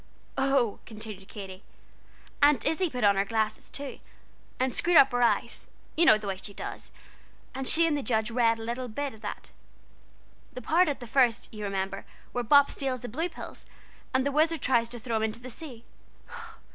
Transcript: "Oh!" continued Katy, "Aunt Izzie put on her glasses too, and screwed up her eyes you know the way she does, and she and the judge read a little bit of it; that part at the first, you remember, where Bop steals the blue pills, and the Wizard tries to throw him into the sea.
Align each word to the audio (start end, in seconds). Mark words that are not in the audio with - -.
"Oh!" 0.35 0.79
continued 0.87 1.27
Katy, 1.27 1.61
"Aunt 2.41 2.65
Izzie 2.65 2.89
put 2.89 3.03
on 3.03 3.15
her 3.17 3.23
glasses 3.23 3.69
too, 3.69 3.99
and 4.59 4.73
screwed 4.73 4.97
up 4.97 5.11
her 5.11 5.21
eyes 5.21 5.67
you 5.95 6.05
know 6.05 6.17
the 6.17 6.25
way 6.25 6.37
she 6.37 6.55
does, 6.55 6.89
and 7.53 7.67
she 7.67 7.85
and 7.85 7.95
the 7.95 8.01
judge 8.01 8.31
read 8.31 8.57
a 8.57 8.63
little 8.63 8.87
bit 8.87 9.13
of 9.13 9.23
it; 9.23 9.51
that 10.53 10.61
part 10.63 10.89
at 10.89 11.01
the 11.01 11.05
first, 11.05 11.53
you 11.53 11.63
remember, 11.63 12.03
where 12.31 12.43
Bop 12.43 12.67
steals 12.71 13.03
the 13.03 13.09
blue 13.09 13.29
pills, 13.29 13.67
and 14.11 14.25
the 14.25 14.31
Wizard 14.31 14.63
tries 14.63 14.89
to 14.89 14.97
throw 14.99 15.17
him 15.17 15.21
into 15.21 15.39
the 15.39 15.51
sea. 15.51 15.85